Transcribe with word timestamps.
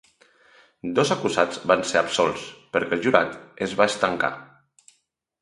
Dos 0.99 1.11
acusats 1.15 1.59
van 1.73 1.83
ser 1.89 1.99
absolts 2.01 2.47
perquè 2.79 2.99
el 2.99 3.05
jurat 3.05 3.37
es 3.67 3.77
va 3.83 3.89
estancar. 3.95 4.33